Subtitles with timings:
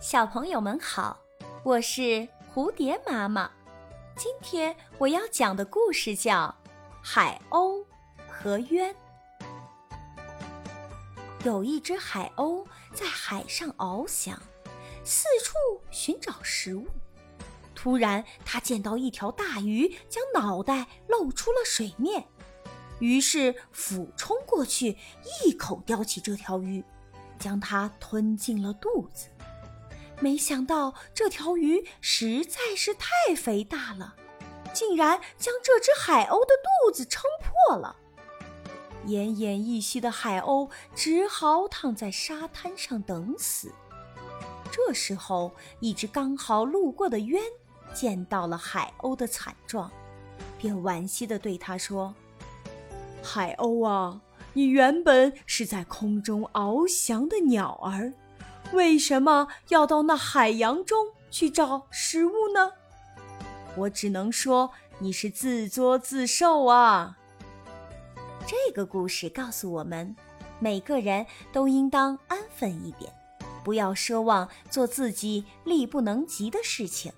[0.00, 1.18] 小朋友们好，
[1.64, 3.50] 我是蝴蝶妈妈。
[4.16, 6.54] 今天我要讲的故事叫
[7.02, 7.84] 《海鸥
[8.28, 8.94] 和鸢》。
[11.42, 12.64] 有一只海鸥
[12.94, 14.40] 在海上翱翔，
[15.02, 15.54] 四处
[15.90, 16.86] 寻找食物。
[17.74, 22.24] 突然，它见到一条大鱼将脑袋露出了水面，
[23.00, 24.96] 于是俯冲过去，
[25.44, 26.84] 一口叼起这条鱼，
[27.36, 29.26] 将它吞进了肚子。
[30.20, 34.16] 没想到这条鱼实在是太肥大了，
[34.72, 36.54] 竟然将这只海鸥的
[36.84, 37.96] 肚子撑破了。
[39.06, 43.72] 奄奄一息的海鸥只好躺在沙滩上等死。
[44.70, 47.40] 这时候，一只刚好路过的鸢
[47.94, 49.90] 见到了海鸥的惨状，
[50.58, 52.14] 便惋惜地对它说
[53.22, 54.20] ：“海鸥啊，
[54.52, 58.12] 你原本是在空中翱翔的鸟儿。”
[58.72, 62.72] 为什么要到那海洋中去找食物呢？
[63.76, 67.16] 我只能说你是自作自受啊！
[68.46, 70.16] 这个故事告诉我们，
[70.58, 73.12] 每个人都应当安分一点，
[73.64, 77.12] 不要奢望做自己力不能及的事情。